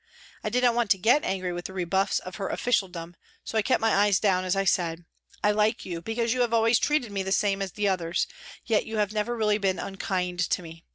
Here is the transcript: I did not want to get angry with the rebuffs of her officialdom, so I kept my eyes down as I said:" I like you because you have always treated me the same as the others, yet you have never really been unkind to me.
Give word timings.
I 0.43 0.49
did 0.49 0.63
not 0.63 0.73
want 0.73 0.89
to 0.89 0.97
get 0.97 1.23
angry 1.23 1.53
with 1.53 1.65
the 1.65 1.73
rebuffs 1.73 2.17
of 2.17 2.37
her 2.37 2.47
officialdom, 2.49 3.15
so 3.43 3.55
I 3.55 3.61
kept 3.61 3.79
my 3.81 3.93
eyes 3.95 4.19
down 4.19 4.43
as 4.45 4.55
I 4.55 4.65
said:" 4.65 5.05
I 5.43 5.51
like 5.51 5.85
you 5.85 6.01
because 6.01 6.33
you 6.33 6.41
have 6.41 6.55
always 6.55 6.79
treated 6.79 7.11
me 7.11 7.21
the 7.21 7.31
same 7.31 7.61
as 7.61 7.73
the 7.73 7.87
others, 7.87 8.25
yet 8.65 8.87
you 8.87 8.97
have 8.97 9.13
never 9.13 9.37
really 9.37 9.59
been 9.59 9.77
unkind 9.77 10.39
to 10.39 10.63
me. 10.63 10.85